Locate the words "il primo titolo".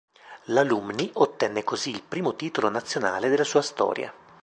1.91-2.69